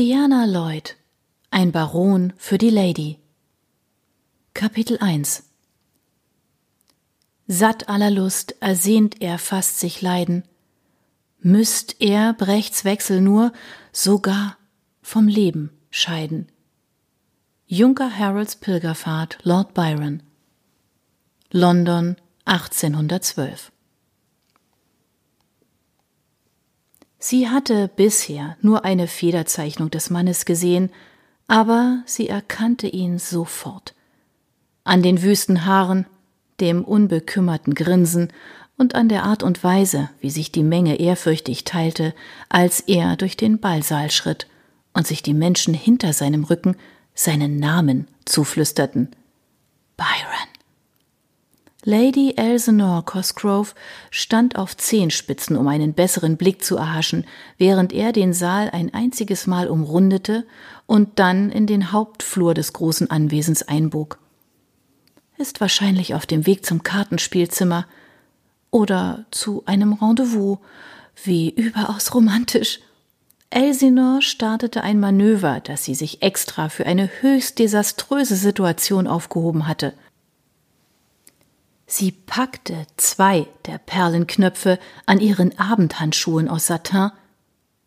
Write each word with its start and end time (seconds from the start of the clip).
Diana 0.00 0.46
Lloyd 0.46 0.96
Ein 1.50 1.72
Baron 1.72 2.32
für 2.38 2.56
die 2.56 2.70
Lady. 2.70 3.18
Kapitel 4.54 4.96
1 4.98 5.42
Satt 7.46 7.90
aller 7.90 8.10
Lust 8.10 8.54
ersehnt 8.60 9.20
er 9.20 9.36
fast 9.36 9.78
sich 9.78 10.00
Leiden, 10.00 10.44
müsst 11.40 12.00
er 12.00 12.32
Brechts 12.32 12.86
Wechsel 12.86 13.20
nur 13.20 13.52
sogar 13.92 14.56
vom 15.02 15.28
Leben 15.28 15.70
scheiden. 15.90 16.50
Junker 17.66 18.18
Harolds 18.18 18.56
Pilgerfahrt 18.56 19.36
Lord 19.42 19.74
Byron. 19.74 20.22
London 21.50 22.16
1812 22.46 23.70
Sie 27.22 27.50
hatte 27.50 27.88
bisher 27.94 28.56
nur 28.62 28.84
eine 28.86 29.06
Federzeichnung 29.06 29.90
des 29.90 30.08
Mannes 30.08 30.46
gesehen, 30.46 30.90
aber 31.46 32.02
sie 32.06 32.28
erkannte 32.28 32.86
ihn 32.88 33.18
sofort. 33.18 33.94
An 34.84 35.02
den 35.02 35.22
wüsten 35.22 35.66
Haaren, 35.66 36.06
dem 36.60 36.82
unbekümmerten 36.82 37.74
Grinsen 37.74 38.32
und 38.78 38.94
an 38.94 39.10
der 39.10 39.24
Art 39.24 39.42
und 39.42 39.62
Weise, 39.62 40.08
wie 40.20 40.30
sich 40.30 40.50
die 40.50 40.62
Menge 40.62 40.98
ehrfürchtig 40.98 41.64
teilte, 41.64 42.14
als 42.48 42.80
er 42.80 43.16
durch 43.16 43.36
den 43.36 43.60
Ballsaal 43.60 44.10
schritt 44.10 44.46
und 44.94 45.06
sich 45.06 45.22
die 45.22 45.34
Menschen 45.34 45.74
hinter 45.74 46.14
seinem 46.14 46.44
Rücken 46.44 46.76
seinen 47.14 47.58
Namen 47.58 48.08
zuflüsterten. 48.24 49.10
Byron. 49.98 50.49
Lady 51.84 52.34
Elsinore 52.36 53.02
Cosgrove 53.02 53.72
stand 54.10 54.56
auf 54.56 54.76
Zehenspitzen, 54.76 55.56
um 55.56 55.66
einen 55.66 55.94
besseren 55.94 56.36
Blick 56.36 56.62
zu 56.62 56.76
erhaschen, 56.76 57.24
während 57.56 57.94
er 57.94 58.12
den 58.12 58.34
Saal 58.34 58.68
ein 58.70 58.92
einziges 58.92 59.46
Mal 59.46 59.66
umrundete 59.66 60.46
und 60.86 61.18
dann 61.18 61.50
in 61.50 61.66
den 61.66 61.90
Hauptflur 61.90 62.52
des 62.52 62.74
großen 62.74 63.10
Anwesens 63.10 63.62
einbog. 63.62 64.18
Ist 65.38 65.62
wahrscheinlich 65.62 66.14
auf 66.14 66.26
dem 66.26 66.44
Weg 66.44 66.66
zum 66.66 66.82
Kartenspielzimmer 66.82 67.86
oder 68.70 69.24
zu 69.30 69.62
einem 69.64 69.94
Rendezvous. 69.94 70.58
Wie 71.24 71.48
überaus 71.48 72.14
romantisch. 72.14 72.80
Elsinore 73.48 74.20
startete 74.22 74.82
ein 74.82 75.00
Manöver, 75.00 75.60
das 75.60 75.84
sie 75.84 75.94
sich 75.94 76.22
extra 76.22 76.68
für 76.68 76.84
eine 76.84 77.10
höchst 77.20 77.58
desaströse 77.58 78.36
Situation 78.36 79.06
aufgehoben 79.06 79.66
hatte– 79.66 79.94
Sie 81.92 82.12
packte 82.12 82.86
zwei 82.96 83.48
der 83.66 83.78
Perlenknöpfe 83.78 84.78
an 85.06 85.18
ihren 85.18 85.58
Abendhandschuhen 85.58 86.48
aus 86.48 86.68
Satin 86.68 87.10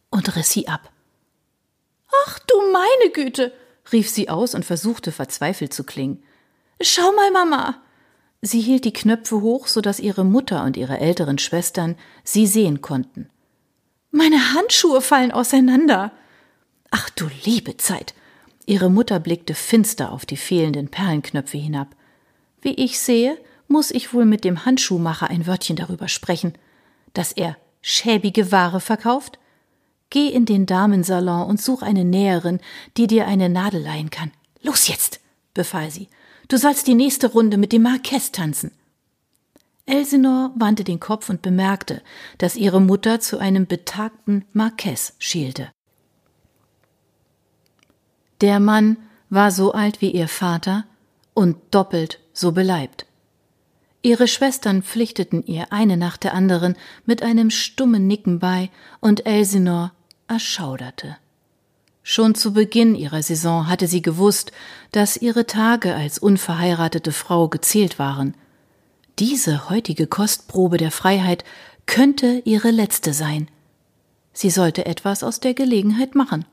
und 0.10 0.36
riss 0.36 0.50
sie 0.50 0.68
ab. 0.68 0.92
Ach 2.26 2.38
du 2.40 2.54
meine 2.74 3.14
Güte, 3.14 3.54
rief 3.94 4.10
sie 4.10 4.28
aus 4.28 4.56
und 4.56 4.66
versuchte 4.66 5.14
verzweifelt 5.14 5.74
zu 5.74 5.86
klingen. 5.86 6.22
Schau 6.82 7.14
mal, 7.14 7.32
Mama. 7.32 7.82
Sie 8.42 8.60
hielt 8.60 8.84
die 8.84 8.92
Knöpfe 8.92 9.40
hoch, 9.40 9.68
so 9.68 9.80
dass 9.80 10.02
ihre 10.02 10.26
Mutter 10.26 10.66
und 10.66 10.76
ihre 10.76 11.00
älteren 11.00 11.38
Schwestern 11.38 11.96
sie 12.26 12.46
sehen 12.46 12.82
konnten. 12.82 13.30
Meine 14.12 14.54
Handschuhe 14.54 15.00
fallen 15.00 15.32
auseinander. 15.32 16.12
Ach 16.92 17.10
du 17.12 17.30
liebe 17.46 17.78
Zeit. 17.78 18.14
Ihre 18.66 18.90
Mutter 18.90 19.22
blickte 19.22 19.56
finster 19.56 20.12
auf 20.12 20.26
die 20.26 20.36
fehlenden 20.36 20.90
Perlenknöpfe 20.90 21.58
hinab. 21.58 21.96
Wie 22.62 22.74
ich 22.74 23.00
sehe, 23.00 23.38
muss 23.68 23.92
ich 23.92 24.14
wohl 24.14 24.26
mit 24.26 24.44
dem 24.44 24.66
Handschuhmacher 24.66 25.30
ein 25.30 25.48
Wörtchen 25.48 25.76
darüber 25.76 26.08
sprechen, 26.08 26.54
dass 27.14 27.32
er 27.32 27.58
schäbige 27.82 28.52
Ware 28.52 28.80
verkauft? 28.80 29.40
Geh 30.10 30.30
in 30.30 30.46
den 30.46 30.66
Damensalon 30.66 31.48
und 31.48 31.62
such 31.62 31.82
eine 31.82 32.06
Näherin, 32.06 32.60
die 32.98 33.08
dir 33.08 33.28
eine 33.28 33.50
Nadel 33.50 33.82
leihen 33.82 34.10
kann. 34.10 34.32
Los 34.62 34.88
jetzt, 34.88 35.20
befahl 35.54 35.90
sie. 35.90 36.08
Du 36.48 36.58
sollst 36.58 36.88
die 36.88 36.96
nächste 36.96 37.28
Runde 37.28 37.58
mit 37.58 37.72
dem 37.72 37.84
Marquess 37.84 38.32
tanzen. 38.32 38.72
Elsinore 39.86 40.52
wandte 40.56 40.84
den 40.84 41.00
Kopf 41.00 41.30
und 41.30 41.42
bemerkte, 41.42 42.02
dass 42.38 42.56
ihre 42.56 42.80
Mutter 42.80 43.20
zu 43.20 43.38
einem 43.38 43.68
betagten 43.68 44.46
Marquess 44.54 45.16
schielte. 45.20 45.70
Der 48.40 48.60
Mann 48.60 48.98
war 49.30 49.52
so 49.52 49.74
alt 49.74 50.00
wie 50.00 50.12
ihr 50.12 50.28
Vater 50.28 50.86
und 51.34 51.58
doppelt 51.72 52.20
so 52.34 52.52
beleibt. 52.52 53.06
Ihre 54.06 54.28
Schwestern 54.28 54.84
pflichteten 54.84 55.46
ihr 55.46 55.72
eine 55.72 55.96
nach 55.96 56.18
der 56.18 56.34
anderen 56.34 56.76
mit 57.06 57.24
einem 57.24 57.50
stummen 57.50 58.06
Nicken 58.06 58.40
bei, 58.40 58.70
und 59.00 59.26
Elsinore 59.26 59.92
erschauderte. 60.28 61.16
Schon 62.04 62.36
zu 62.36 62.52
Beginn 62.52 62.96
ihrer 62.96 63.24
Saison 63.24 63.70
hatte 63.70 63.88
sie 63.88 64.02
gewusst, 64.02 64.52
dass 64.92 65.16
ihre 65.16 65.48
Tage 65.48 65.96
als 65.96 66.20
unverheiratete 66.20 67.14
Frau 67.14 67.48
gezählt 67.48 67.98
waren. 67.98 68.36
Diese 69.20 69.70
heutige 69.70 70.06
Kostprobe 70.06 70.76
der 70.76 70.92
Freiheit 70.92 71.46
könnte 71.86 72.42
ihre 72.44 72.72
letzte 72.72 73.14
sein. 73.14 73.48
Sie 74.34 74.50
sollte 74.50 74.86
etwas 74.86 75.24
aus 75.24 75.40
der 75.40 75.54
Gelegenheit 75.54 76.14
machen. 76.14 76.44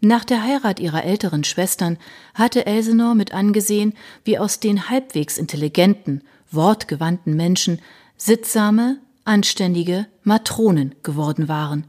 Nach 0.00 0.24
der 0.24 0.42
Heirat 0.42 0.80
ihrer 0.80 1.04
älteren 1.04 1.44
Schwestern 1.44 1.98
hatte 2.32 2.64
Elsinore 2.64 3.14
mit 3.14 3.34
angesehen, 3.34 3.92
wie 4.24 4.38
aus 4.38 4.60
den 4.60 4.88
halbwegs 4.88 5.36
intelligenten 5.36 6.22
wortgewandten 6.54 7.36
Menschen 7.36 7.80
sittsame, 8.16 8.98
anständige 9.24 10.06
Matronen 10.22 10.94
geworden 11.02 11.48
waren. 11.48 11.86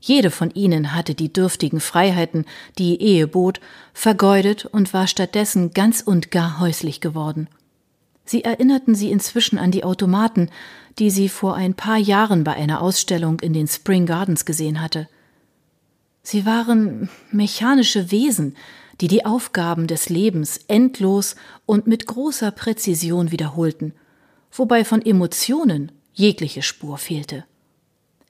Jede 0.00 0.30
von 0.30 0.50
ihnen 0.50 0.94
hatte 0.94 1.14
die 1.14 1.32
dürftigen 1.32 1.80
Freiheiten, 1.80 2.46
die 2.78 3.00
Ehe 3.02 3.26
bot, 3.26 3.60
vergeudet 3.92 4.64
und 4.64 4.94
war 4.94 5.06
stattdessen 5.06 5.72
ganz 5.72 6.00
und 6.00 6.30
gar 6.30 6.58
häuslich 6.58 7.00
geworden. 7.00 7.48
Sie 8.24 8.44
erinnerten 8.44 8.94
sie 8.94 9.10
inzwischen 9.10 9.58
an 9.58 9.72
die 9.72 9.84
Automaten, 9.84 10.50
die 10.98 11.10
sie 11.10 11.28
vor 11.28 11.54
ein 11.54 11.74
paar 11.74 11.98
Jahren 11.98 12.44
bei 12.44 12.54
einer 12.54 12.80
Ausstellung 12.80 13.40
in 13.40 13.52
den 13.52 13.68
Spring 13.68 14.06
Gardens 14.06 14.44
gesehen 14.44 14.80
hatte. 14.80 15.08
Sie 16.22 16.46
waren 16.46 17.10
mechanische 17.30 18.10
Wesen, 18.10 18.56
die 19.00 19.08
die 19.08 19.24
Aufgaben 19.24 19.86
des 19.86 20.08
Lebens 20.08 20.60
endlos 20.68 21.34
und 21.66 21.86
mit 21.86 22.06
großer 22.06 22.50
Präzision 22.50 23.32
wiederholten, 23.32 23.94
wobei 24.52 24.84
von 24.84 25.04
Emotionen 25.04 25.92
jegliche 26.12 26.62
Spur 26.62 26.98
fehlte. 26.98 27.44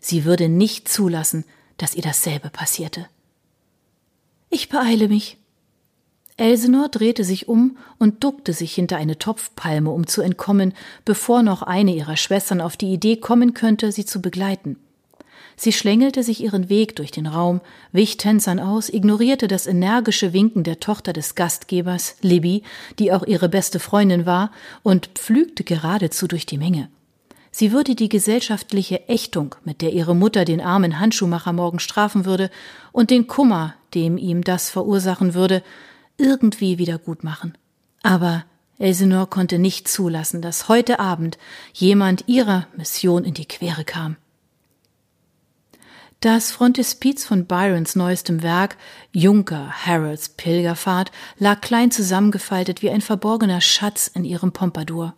Sie 0.01 0.25
würde 0.25 0.49
nicht 0.49 0.89
zulassen, 0.89 1.45
dass 1.77 1.95
ihr 1.95 2.03
dasselbe 2.03 2.51
passierte. 2.51 3.07
Ich 4.49 4.69
beeile 4.69 5.09
mich. 5.09 5.39
Elsenor 6.37 6.89
drehte 6.89 7.23
sich 7.23 7.49
um 7.49 7.77
und 7.99 8.25
duckte 8.25 8.53
sich 8.55 8.75
hinter 8.75 8.97
eine 8.97 9.19
Topfpalme, 9.19 9.91
um 9.91 10.07
zu 10.07 10.23
entkommen, 10.23 10.73
bevor 11.05 11.43
noch 11.43 11.63
eine 11.63 11.95
ihrer 11.95 12.17
Schwestern 12.17 12.61
auf 12.63 12.77
die 12.77 12.93
Idee 12.93 13.17
kommen 13.17 13.53
könnte, 13.53 13.93
sie 13.93 14.07
zu 14.07 14.23
begleiten. 14.23 14.77
Sie 15.63 15.73
schlängelte 15.73 16.23
sich 16.23 16.43
ihren 16.43 16.71
Weg 16.71 16.97
durch 16.97 17.11
den 17.11 17.27
Raum, 17.27 17.61
wich 17.93 18.17
Tänzern 18.17 18.59
aus, 18.61 18.89
ignorierte 18.89 19.47
das 19.47 19.67
energische 19.67 20.33
Winken 20.33 20.63
der 20.63 20.81
Tochter 20.81 21.13
des 21.13 21.35
Gastgebers, 21.35 22.17
Libby, 22.23 22.63
die 22.99 23.13
auch 23.13 23.27
ihre 23.27 23.51
beste 23.51 23.79
Freundin 23.79 24.25
war, 24.25 24.53
und 24.83 25.09
pflügte 25.09 25.63
geradezu 25.63 26.27
durch 26.27 26.47
die 26.47 26.57
Menge. 26.57 26.89
Sie 27.51 27.73
würde 27.73 27.95
die 27.95 28.09
gesellschaftliche 28.09 29.07
Ächtung, 29.07 29.55
mit 29.63 29.83
der 29.83 29.93
ihre 29.93 30.17
Mutter 30.17 30.47
den 30.47 30.63
armen 30.63 30.99
Handschuhmacher 30.99 31.53
morgen 31.53 31.79
strafen 31.79 32.25
würde, 32.25 32.49
und 32.91 33.11
den 33.11 33.27
Kummer, 33.27 33.75
dem 33.93 34.17
ihm 34.17 34.43
das 34.43 34.71
verursachen 34.71 35.35
würde, 35.35 35.63
irgendwie 36.17 36.79
wieder 36.79 36.97
gut 36.97 37.23
machen. 37.23 37.59
Aber 38.03 38.47
Elsinore 38.79 39.27
konnte 39.27 39.59
nicht 39.59 39.89
zulassen, 39.89 40.41
dass 40.41 40.69
heute 40.69 41.01
Abend 41.01 41.37
jemand 41.75 42.25
ihrer 42.29 42.67
Mission 42.79 43.25
in 43.25 43.35
die 43.35 43.45
Quere 43.47 43.85
kam. 43.85 44.17
Das 46.21 46.53
Frontispiz 46.53 47.25
von 47.25 47.47
Byrons 47.47 47.97
neuestem 47.97 48.43
Werk, 48.43 48.77
Junker 49.11 49.87
Harolds 49.87 50.29
Pilgerfahrt, 50.29 51.11
lag 51.39 51.63
klein 51.63 51.91
zusammengefaltet 51.91 52.83
wie 52.83 52.91
ein 52.91 53.01
verborgener 53.01 53.63
Schatz 53.63 54.07
in 54.07 54.27
ihrem 54.27 54.53
Pompadour. 54.53 55.15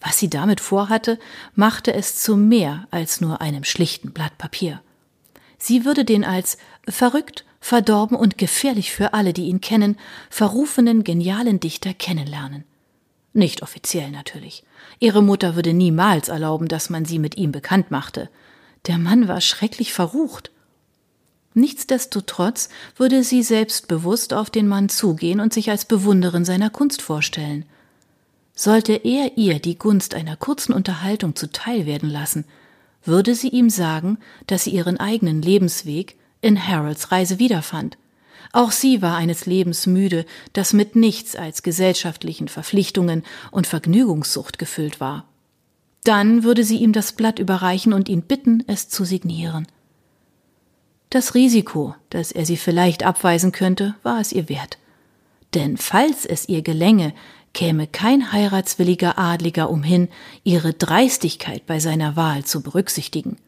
Was 0.00 0.18
sie 0.18 0.28
damit 0.28 0.60
vorhatte, 0.60 1.20
machte 1.54 1.94
es 1.94 2.16
zu 2.16 2.36
mehr 2.36 2.88
als 2.90 3.20
nur 3.20 3.40
einem 3.40 3.62
schlichten 3.62 4.10
Blatt 4.10 4.36
Papier. 4.36 4.82
Sie 5.58 5.84
würde 5.84 6.04
den 6.04 6.24
als 6.24 6.58
verrückt, 6.88 7.44
verdorben 7.60 8.16
und 8.16 8.36
gefährlich 8.36 8.90
für 8.90 9.14
alle, 9.14 9.32
die 9.32 9.44
ihn 9.44 9.60
kennen, 9.60 9.96
verrufenen 10.28 11.04
genialen 11.04 11.60
Dichter 11.60 11.94
kennenlernen. 11.94 12.64
Nicht 13.32 13.62
offiziell 13.62 14.10
natürlich. 14.10 14.64
Ihre 14.98 15.22
Mutter 15.22 15.54
würde 15.54 15.72
niemals 15.72 16.28
erlauben, 16.28 16.66
dass 16.66 16.90
man 16.90 17.04
sie 17.04 17.20
mit 17.20 17.36
ihm 17.36 17.52
bekannt 17.52 17.92
machte. 17.92 18.28
Der 18.86 18.98
Mann 18.98 19.28
war 19.28 19.40
schrecklich 19.40 19.92
verrucht. 19.92 20.50
Nichtsdestotrotz 21.54 22.68
würde 22.96 23.24
sie 23.24 23.42
selbstbewusst 23.42 24.34
auf 24.34 24.50
den 24.50 24.68
Mann 24.68 24.88
zugehen 24.88 25.40
und 25.40 25.52
sich 25.52 25.70
als 25.70 25.86
Bewunderin 25.86 26.44
seiner 26.44 26.70
Kunst 26.70 27.02
vorstellen. 27.02 27.64
Sollte 28.54 28.92
er 28.92 29.36
ihr 29.36 29.58
die 29.58 29.78
Gunst 29.78 30.14
einer 30.14 30.36
kurzen 30.36 30.72
Unterhaltung 30.72 31.34
zuteil 31.34 31.86
werden 31.86 32.10
lassen, 32.10 32.44
würde 33.04 33.34
sie 33.34 33.48
ihm 33.48 33.70
sagen, 33.70 34.18
dass 34.46 34.64
sie 34.64 34.70
ihren 34.70 34.98
eigenen 34.98 35.42
Lebensweg 35.42 36.16
in 36.40 36.66
Harolds 36.66 37.10
Reise 37.10 37.38
wiederfand. 37.38 37.96
Auch 38.52 38.70
sie 38.70 39.02
war 39.02 39.16
eines 39.16 39.46
Lebens 39.46 39.86
müde, 39.86 40.24
das 40.52 40.72
mit 40.72 40.96
nichts 40.96 41.36
als 41.36 41.62
gesellschaftlichen 41.62 42.48
Verpflichtungen 42.48 43.24
und 43.50 43.66
Vergnügungssucht 43.66 44.58
gefüllt 44.58 45.00
war. 45.00 45.26
Dann 46.06 46.44
würde 46.44 46.62
sie 46.62 46.76
ihm 46.76 46.92
das 46.92 47.10
Blatt 47.10 47.40
überreichen 47.40 47.92
und 47.92 48.08
ihn 48.08 48.22
bitten, 48.22 48.62
es 48.68 48.88
zu 48.88 49.04
signieren. 49.04 49.66
Das 51.10 51.34
Risiko, 51.34 51.96
dass 52.10 52.30
er 52.30 52.46
sie 52.46 52.56
vielleicht 52.56 53.02
abweisen 53.02 53.50
könnte, 53.50 53.96
war 54.04 54.20
es 54.20 54.30
ihr 54.30 54.48
wert. 54.48 54.78
Denn 55.54 55.76
falls 55.76 56.24
es 56.24 56.48
ihr 56.48 56.62
gelänge, 56.62 57.12
käme 57.54 57.88
kein 57.88 58.30
heiratswilliger 58.30 59.18
Adliger 59.18 59.68
umhin, 59.68 60.06
ihre 60.44 60.74
Dreistigkeit 60.74 61.66
bei 61.66 61.80
seiner 61.80 62.14
Wahl 62.14 62.44
zu 62.44 62.62
berücksichtigen. 62.62 63.38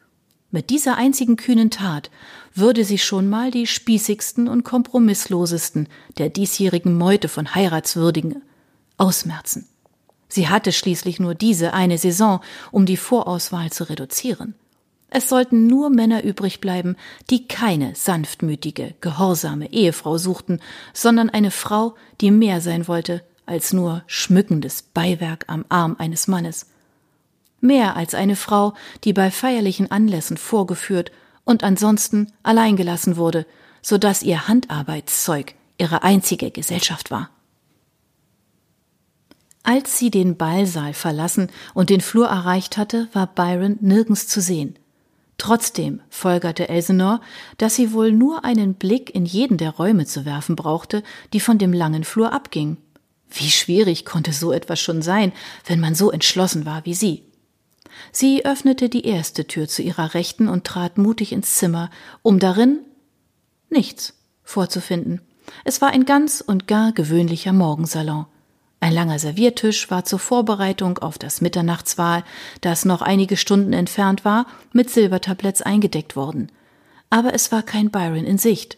Mit 0.51 0.69
dieser 0.69 0.97
einzigen 0.97 1.37
kühnen 1.37 1.69
Tat 1.69 2.11
würde 2.53 2.83
sie 2.83 2.97
schon 2.97 3.29
mal 3.29 3.51
die 3.51 3.67
spießigsten 3.67 4.49
und 4.49 4.65
kompromisslosesten 4.65 5.87
der 6.17 6.27
diesjährigen 6.27 6.97
Meute 6.97 7.29
von 7.29 7.55
Heiratswürdigen 7.55 8.41
ausmerzen. 8.97 9.69
Sie 10.29 10.47
hatte 10.47 10.71
schließlich 10.71 11.19
nur 11.19 11.35
diese 11.35 11.73
eine 11.73 11.97
Saison, 11.97 12.39
um 12.71 12.85
die 12.85 12.97
Vorauswahl 12.97 13.71
zu 13.71 13.89
reduzieren. 13.89 14.55
Es 15.09 15.27
sollten 15.27 15.65
nur 15.65 15.89
Männer 15.89 16.23
übrig 16.23 16.61
bleiben, 16.61 16.95
die 17.31 17.47
keine 17.47 17.95
sanftmütige, 17.95 18.93
gehorsame 19.01 19.73
Ehefrau 19.73 20.19
suchten, 20.19 20.59
sondern 20.93 21.31
eine 21.31 21.49
Frau, 21.49 21.95
die 22.21 22.29
mehr 22.29 22.61
sein 22.61 22.87
wollte 22.87 23.23
als 23.47 23.73
nur 23.73 24.03
schmückendes 24.05 24.83
Beiwerk 24.83 25.45
am 25.47 25.65
Arm 25.69 25.95
eines 25.97 26.27
Mannes. 26.27 26.67
Mehr 27.61 27.95
als 27.95 28.13
eine 28.13 28.35
Frau, 28.35 28.75
die 29.03 29.11
bei 29.11 29.31
feierlichen 29.31 29.89
Anlässen 29.89 30.37
vorgeführt 30.37 31.11
und 31.45 31.63
ansonsten 31.63 32.31
allein 32.43 32.75
gelassen 32.75 33.17
wurde, 33.17 33.47
so 33.81 33.97
dass 33.97 34.21
ihr 34.21 34.47
Handarbeitszeug 34.47 35.55
ihre 35.79 36.03
einzige 36.03 36.51
Gesellschaft 36.51 37.09
war. 37.09 37.31
Als 39.63 39.97
sie 39.97 40.09
den 40.09 40.37
Ballsaal 40.37 40.93
verlassen 40.93 41.51
und 41.73 41.89
den 41.89 42.01
Flur 42.01 42.27
erreicht 42.27 42.77
hatte, 42.77 43.07
war 43.13 43.27
Byron 43.27 43.77
nirgends 43.81 44.27
zu 44.27 44.41
sehen. 44.41 44.77
Trotzdem 45.37 46.01
folgerte 46.09 46.67
Elsenor, 46.67 47.21
dass 47.57 47.75
sie 47.75 47.93
wohl 47.93 48.11
nur 48.11 48.43
einen 48.43 48.73
Blick 48.73 49.13
in 49.13 49.25
jeden 49.25 49.57
der 49.57 49.71
Räume 49.71 50.05
zu 50.05 50.25
werfen 50.25 50.55
brauchte, 50.55 51.01
die 51.33 51.39
von 51.39 51.57
dem 51.57 51.71
langen 51.71 52.03
Flur 52.03 52.33
abgingen. 52.33 52.77
Wie 53.29 53.49
schwierig 53.49 54.05
konnte 54.05 54.33
so 54.33 54.51
etwas 54.51 54.79
schon 54.79 55.01
sein, 55.01 55.31
wenn 55.65 55.79
man 55.79 55.95
so 55.95 56.11
entschlossen 56.11 56.65
war 56.65 56.85
wie 56.85 56.93
sie. 56.93 57.23
Sie 58.11 58.45
öffnete 58.45 58.89
die 58.89 59.05
erste 59.05 59.45
Tür 59.45 59.67
zu 59.67 59.81
ihrer 59.81 60.13
Rechten 60.13 60.47
und 60.47 60.65
trat 60.65 60.97
mutig 60.97 61.31
ins 61.31 61.55
Zimmer, 61.55 61.89
um 62.21 62.39
darin 62.39 62.79
nichts 63.69 64.15
vorzufinden. 64.43 65.21
Es 65.63 65.81
war 65.81 65.89
ein 65.89 66.05
ganz 66.05 66.41
und 66.41 66.67
gar 66.67 66.91
gewöhnlicher 66.91 67.53
Morgensalon. 67.53 68.25
Ein 68.81 68.93
langer 68.93 69.19
Serviertisch 69.19 69.91
war 69.91 70.05
zur 70.05 70.19
Vorbereitung 70.19 70.99
auf 70.99 71.17
das 71.17 71.41
Mitternachtswahl, 71.41 72.23
das 72.61 72.85
noch 72.85 73.01
einige 73.01 73.35
Stunden 73.35 73.73
entfernt 73.73 74.23
war, 74.23 74.45
mit 74.71 74.89
Silbertabletts 74.89 75.61
eingedeckt 75.61 76.15
worden. 76.15 76.51
Aber 77.09 77.33
es 77.33 77.51
war 77.51 77.61
kein 77.61 77.91
Byron 77.91 78.23
in 78.23 78.37
Sicht. 78.37 78.77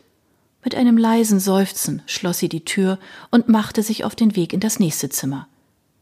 Mit 0.63 0.75
einem 0.75 0.97
leisen 0.97 1.39
Seufzen 1.39 2.01
schloss 2.05 2.39
sie 2.39 2.49
die 2.49 2.65
Tür 2.65 2.99
und 3.29 3.49
machte 3.49 3.83
sich 3.83 4.03
auf 4.03 4.15
den 4.15 4.35
Weg 4.35 4.53
in 4.53 4.59
das 4.59 4.79
nächste 4.79 5.09
Zimmer. 5.09 5.47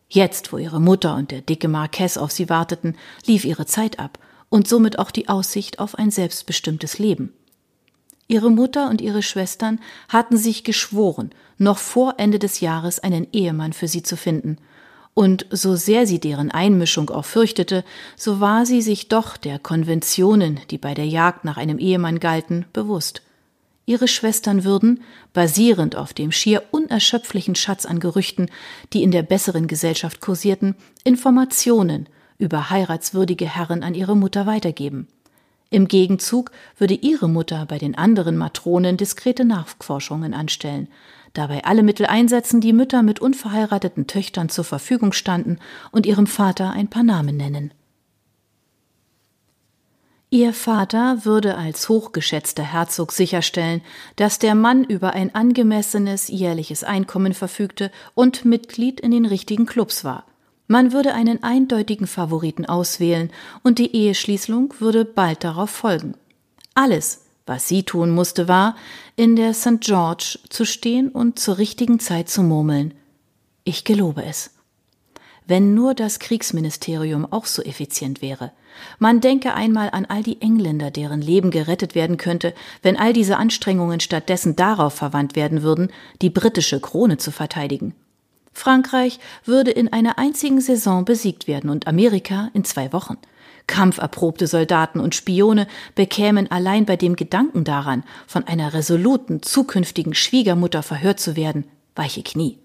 Jetzt, 0.10 0.52
wo 0.52 0.58
ihre 0.58 0.82
Mutter 0.82 1.16
und 1.16 1.32
der 1.32 1.42
dicke 1.42 1.68
Marquess 1.68 2.18
auf 2.18 2.32
sie 2.32 2.50
warteten, 2.50 2.98
lief 3.26 3.46
ihre 3.46 3.66
Zeit 3.66 4.00
ab 4.00 4.18
und 4.50 4.68
somit 4.68 4.98
auch 4.98 5.12
die 5.12 5.30
Aussicht 5.30 5.80
auf 5.80 5.96
ein 5.96 6.10
selbstbestimmtes 6.10 7.00
Leben. 7.00 7.34
Ihre 8.30 8.52
Mutter 8.52 8.92
und 8.92 9.02
ihre 9.02 9.24
Schwestern 9.24 9.80
hatten 10.08 10.38
sich 10.38 10.64
geschworen, 10.64 11.32
noch 11.58 11.80
vor 11.80 12.14
Ende 12.18 12.38
des 12.38 12.60
Jahres 12.60 13.00
einen 13.00 13.28
Ehemann 13.34 13.74
für 13.74 13.88
sie 13.88 14.04
zu 14.04 14.16
finden, 14.16 14.58
und 15.16 15.48
so 15.50 15.76
sehr 15.76 16.06
sie 16.06 16.20
deren 16.20 16.52
Einmischung 16.52 17.10
auch 17.10 17.26
fürchtete, 17.26 17.84
so 18.16 18.40
war 18.40 18.68
sie 18.68 18.84
sich 18.84 19.10
doch 19.10 19.36
der 19.36 19.58
Konventionen, 19.58 20.60
die 20.70 20.78
bei 20.78 20.94
der 20.94 21.08
Jagd 21.08 21.44
nach 21.44 21.58
einem 21.58 21.80
Ehemann 21.80 22.20
galten, 22.20 22.66
bewusst. 22.72 23.24
Ihre 23.88 24.08
Schwestern 24.08 24.64
würden, 24.64 25.02
basierend 25.34 25.96
auf 25.96 26.14
dem 26.14 26.32
schier 26.32 26.62
unerschöpflichen 26.70 27.56
Schatz 27.56 27.88
an 27.88 28.00
Gerüchten, 28.00 28.52
die 28.94 29.02
in 29.02 29.10
der 29.10 29.24
besseren 29.24 29.68
Gesellschaft 29.68 30.22
kursierten, 30.22 30.76
Informationen 31.04 32.08
über 32.38 32.70
heiratswürdige 32.70 33.48
Herren 33.48 33.82
an 33.82 33.96
ihre 33.96 34.16
Mutter 34.16 34.46
weitergeben. 34.46 35.08
Im 35.72 35.88
Gegenzug 35.88 36.52
würde 36.78 36.96
ihre 36.96 37.30
Mutter 37.30 37.66
bei 37.68 37.78
den 37.78 37.96
anderen 37.96 38.38
Matronen 38.38 38.98
diskrete 38.98 39.46
Nachforschungen 39.46 40.34
anstellen, 40.34 40.88
dabei 41.34 41.64
alle 41.64 41.84
Mittel 41.84 42.08
einsetzen, 42.08 42.60
die 42.60 42.74
Mütter 42.74 43.04
mit 43.04 43.20
unverheirateten 43.20 44.08
Töchtern 44.08 44.50
zur 44.50 44.64
Verfügung 44.64 45.14
standen 45.14 45.60
und 45.92 46.08
ihrem 46.08 46.26
Vater 46.26 46.72
ein 46.72 46.88
paar 46.88 47.04
Namen 47.04 47.38
nennen. 47.38 47.72
Ihr 50.32 50.54
Vater 50.54 51.26
würde 51.26 51.56
als 51.56 51.90
hochgeschätzter 51.90 52.64
Herzog 52.64 53.12
sicherstellen, 53.12 53.82
dass 54.16 54.38
der 54.38 54.54
Mann 54.54 54.84
über 54.84 55.14
ein 55.14 55.34
angemessenes 55.34 56.28
jährliches 56.28 56.84
Einkommen 56.84 57.34
verfügte 57.34 57.92
und 58.14 58.46
Mitglied 58.46 59.00
in 59.00 59.10
den 59.10 59.26
richtigen 59.26 59.66
Clubs 59.66 60.04
war. 60.04 60.26
Man 60.72 60.94
würde 60.94 61.16
einen 61.16 61.44
eindeutigen 61.44 62.06
Favoriten 62.06 62.66
auswählen 62.66 63.32
und 63.64 63.80
die 63.80 63.96
Eheschließung 63.96 64.76
würde 64.80 65.04
bald 65.04 65.44
darauf 65.44 65.72
folgen. 65.72 66.14
Alles, 66.76 67.26
was 67.46 67.68
sie 67.68 67.84
tun 67.84 68.12
musste, 68.12 68.48
war, 68.48 68.76
in 69.16 69.36
der 69.36 69.54
St. 69.56 69.82
George 69.82 70.38
zu 70.50 70.66
stehen 70.66 71.10
und 71.10 71.40
zur 71.40 71.58
richtigen 71.58 72.00
Zeit 72.00 72.30
zu 72.30 72.44
murmeln. 72.44 72.94
Ich 73.64 73.84
gelobe 73.84 74.24
es 74.24 74.52
wenn 75.50 75.74
nur 75.74 75.96
das 75.96 76.20
Kriegsministerium 76.20 77.26
auch 77.30 77.46
so 77.46 77.64
effizient 77.64 78.22
wäre. 78.22 78.52
Man 79.00 79.20
denke 79.20 79.56
einmal 79.56 79.90
an 79.90 80.06
all 80.06 80.22
die 80.22 80.40
Engländer, 80.42 80.92
deren 80.92 81.22
Leben 81.22 81.50
gerettet 81.50 81.96
werden 81.96 82.18
könnte, 82.18 82.54
wenn 82.84 82.98
all 82.98 83.14
diese 83.14 83.38
Anstrengungen 83.38 84.00
stattdessen 84.00 84.56
darauf 84.56 84.94
verwandt 84.94 85.36
werden 85.36 85.64
würden, 85.64 85.92
die 86.22 86.30
britische 86.30 86.80
Krone 86.80 87.18
zu 87.18 87.32
verteidigen. 87.32 87.96
Frankreich 88.52 89.20
würde 89.46 89.72
in 89.72 89.92
einer 89.92 90.18
einzigen 90.18 90.62
Saison 90.62 91.06
besiegt 91.06 91.48
werden 91.48 91.70
und 91.70 91.88
Amerika 91.88 92.50
in 92.54 92.64
zwei 92.64 92.92
Wochen. 92.94 93.18
Kampferprobte 93.68 94.48
Soldaten 94.48 95.00
und 95.00 95.14
Spione 95.14 95.68
bekämen 95.94 96.50
allein 96.50 96.86
bei 96.86 96.96
dem 96.96 97.16
Gedanken 97.16 97.64
daran, 97.64 98.04
von 98.26 98.48
einer 98.48 98.74
resoluten 98.74 99.44
zukünftigen 99.44 100.16
Schwiegermutter 100.16 100.82
verhört 100.82 101.20
zu 101.20 101.36
werden, 101.36 101.66
weiche 101.96 102.24
Knie. 102.24 102.58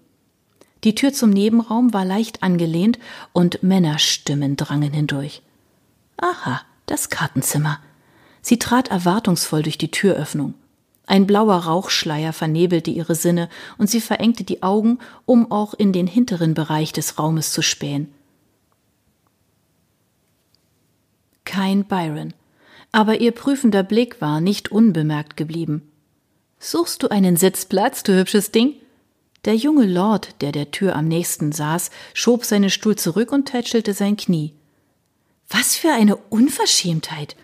Die 0.83 0.95
Tür 0.95 1.13
zum 1.13 1.29
Nebenraum 1.29 1.93
war 1.93 2.05
leicht 2.05 2.43
angelehnt 2.43 2.99
und 3.33 3.61
Männerstimmen 3.63 4.55
drangen 4.55 4.93
hindurch. 4.93 5.41
Aha, 6.17 6.61
das 6.85 7.09
Kartenzimmer. 7.09 7.79
Sie 8.41 8.59
trat 8.59 8.89
erwartungsvoll 8.89 9.63
durch 9.63 9.77
die 9.77 9.91
Türöffnung. 9.91 10.55
Ein 11.07 11.27
blauer 11.27 11.55
Rauchschleier 11.55 12.33
vernebelte 12.33 12.89
ihre 12.89 13.15
Sinne 13.15 13.49
und 13.77 13.89
sie 13.89 14.01
verengte 14.01 14.43
die 14.43 14.63
Augen, 14.63 14.99
um 15.25 15.51
auch 15.51 15.73
in 15.73 15.93
den 15.93 16.07
hinteren 16.07 16.53
Bereich 16.53 16.93
des 16.93 17.19
Raumes 17.19 17.51
zu 17.51 17.61
spähen. 17.61 18.11
Kein 21.43 21.85
Byron, 21.85 22.33
aber 22.91 23.21
ihr 23.21 23.31
prüfender 23.31 23.83
Blick 23.83 24.19
war 24.19 24.41
nicht 24.41 24.71
unbemerkt 24.71 25.37
geblieben. 25.37 25.83
Suchst 26.59 27.03
du 27.03 27.09
einen 27.09 27.37
Sitzplatz, 27.37 28.01
du 28.01 28.17
hübsches 28.17 28.51
Ding? 28.51 28.73
Der 29.45 29.55
junge 29.55 29.85
Lord, 29.85 30.41
der 30.41 30.51
der 30.51 30.71
Tür 30.71 30.95
am 30.95 31.07
nächsten 31.07 31.51
saß, 31.51 31.91
schob 32.15 32.45
seinen 32.45 32.71
Stuhl 32.71 32.95
zurück 32.95 33.31
und 33.31 33.45
tätschelte 33.45 33.93
sein 33.93 34.17
Knie. 34.17 34.53
Was 35.49 35.75
für 35.75 35.91
eine 35.91 36.15
Unverschämtheit! 36.15 37.35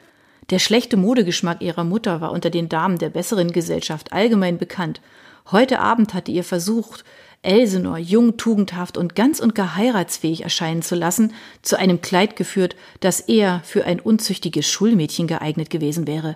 Der 0.51 0.60
schlechte 0.60 0.98
Modegeschmack 0.98 1.62
ihrer 1.62 1.86
Mutter 1.86 2.20
war 2.20 2.34
unter 2.34 2.50
den 2.50 2.67
Damen 2.67 2.98
der 2.98 3.10
besseren 3.10 3.51
Gesellschaft 3.53 4.12
allgemein 4.12 4.58
bekannt. 4.58 5.00
Heute 5.50 5.79
Abend 5.79 6.13
hatte 6.13 6.31
ihr 6.31 6.43
versucht, 6.43 7.05
Elsenor 7.41 7.98
jung, 7.98 8.36
tugendhaft 8.36 8.98
und 8.98 9.15
ganz 9.15 9.39
und 9.39 9.55
gar 9.55 9.77
heiratsfähig 9.77 10.43
erscheinen 10.43 10.81
zu 10.81 10.96
lassen, 10.96 11.34
zu 11.62 11.79
einem 11.79 12.01
Kleid 12.01 12.36
geführt, 12.36 12.75
das 13.00 13.22
eher 13.22 13.62
für 13.63 13.86
ein 13.86 14.01
unzüchtiges 14.01 14.70
Schulmädchen 14.70 15.25
geeignet 15.25 15.70
gewesen 15.70 16.05
wäre. 16.05 16.36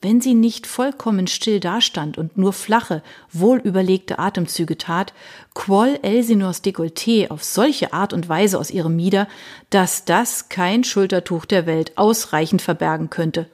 Wenn 0.00 0.20
sie 0.20 0.34
nicht 0.34 0.68
vollkommen 0.68 1.26
still 1.26 1.58
dastand 1.58 2.18
und 2.18 2.38
nur 2.38 2.52
flache, 2.52 3.02
wohlüberlegte 3.32 4.20
Atemzüge 4.20 4.78
tat, 4.78 5.12
quoll 5.54 5.98
Elsinors 6.02 6.62
Dekolleté 6.62 7.30
auf 7.30 7.42
solche 7.42 7.92
Art 7.92 8.12
und 8.12 8.28
Weise 8.28 8.60
aus 8.60 8.70
ihrem 8.70 8.94
Mieder, 8.94 9.26
dass 9.70 10.04
das 10.04 10.48
kein 10.48 10.84
Schultertuch 10.84 11.46
der 11.46 11.66
Welt 11.66 11.98
ausreichend 11.98 12.62
verbergen 12.62 13.10
könnte. 13.10 13.48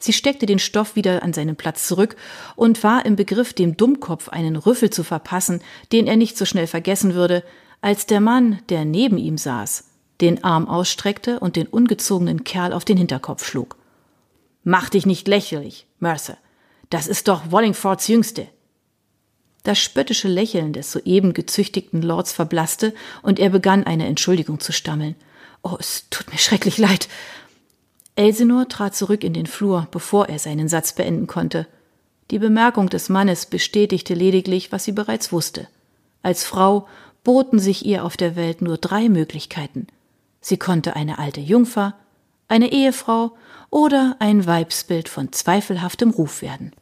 Sie 0.00 0.12
steckte 0.12 0.44
den 0.44 0.58
Stoff 0.58 0.96
wieder 0.96 1.22
an 1.22 1.32
seinen 1.32 1.54
Platz 1.54 1.86
zurück 1.86 2.16
und 2.56 2.82
war 2.82 3.06
im 3.06 3.14
Begriff, 3.14 3.52
dem 3.52 3.76
Dummkopf 3.76 4.28
einen 4.28 4.56
Rüffel 4.56 4.90
zu 4.90 5.04
verpassen, 5.04 5.62
den 5.92 6.08
er 6.08 6.16
nicht 6.16 6.36
so 6.36 6.44
schnell 6.44 6.66
vergessen 6.66 7.14
würde, 7.14 7.44
als 7.80 8.06
der 8.06 8.20
Mann, 8.20 8.58
der 8.70 8.84
neben 8.84 9.18
ihm 9.18 9.38
saß, 9.38 9.84
den 10.20 10.42
Arm 10.42 10.68
ausstreckte 10.68 11.38
und 11.38 11.54
den 11.54 11.68
ungezogenen 11.68 12.42
Kerl 12.42 12.72
auf 12.72 12.84
den 12.84 12.96
Hinterkopf 12.96 13.46
schlug. 13.46 13.75
Mach 14.68 14.88
dich 14.88 15.06
nicht 15.06 15.28
lächerlich, 15.28 15.86
Mercer. 16.00 16.38
Das 16.90 17.06
ist 17.06 17.28
doch 17.28 17.52
Wallingfords 17.52 18.08
Jüngste. 18.08 18.48
Das 19.62 19.78
spöttische 19.78 20.26
Lächeln 20.26 20.72
des 20.72 20.90
soeben 20.90 21.34
gezüchtigten 21.34 22.02
Lords 22.02 22.32
verblasste, 22.32 22.92
und 23.22 23.38
er 23.38 23.50
begann 23.50 23.84
eine 23.84 24.08
Entschuldigung 24.08 24.58
zu 24.58 24.72
stammeln. 24.72 25.14
Oh, 25.62 25.76
es 25.78 26.10
tut 26.10 26.32
mir 26.32 26.38
schrecklich 26.38 26.78
leid. 26.78 27.08
Elsinor 28.16 28.68
trat 28.68 28.96
zurück 28.96 29.22
in 29.22 29.34
den 29.34 29.46
Flur, 29.46 29.86
bevor 29.92 30.28
er 30.28 30.40
seinen 30.40 30.66
Satz 30.66 30.94
beenden 30.94 31.28
konnte. 31.28 31.68
Die 32.32 32.40
Bemerkung 32.40 32.88
des 32.88 33.08
Mannes 33.08 33.46
bestätigte 33.46 34.14
lediglich, 34.14 34.72
was 34.72 34.82
sie 34.82 34.90
bereits 34.90 35.30
wusste. 35.30 35.68
Als 36.24 36.42
Frau 36.42 36.88
boten 37.22 37.60
sich 37.60 37.86
ihr 37.86 38.04
auf 38.04 38.16
der 38.16 38.34
Welt 38.34 38.62
nur 38.62 38.78
drei 38.78 39.08
Möglichkeiten. 39.08 39.86
Sie 40.40 40.56
konnte 40.56 40.96
eine 40.96 41.20
alte 41.20 41.40
Jungfer, 41.40 41.94
eine 42.48 42.72
Ehefrau 42.72 43.36
oder 43.70 44.16
ein 44.18 44.46
Weibsbild 44.46 45.08
von 45.08 45.32
zweifelhaftem 45.32 46.10
Ruf 46.10 46.42
werden. 46.42 46.72